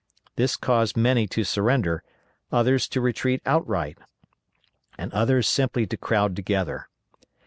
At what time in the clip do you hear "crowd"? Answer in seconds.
5.95-6.35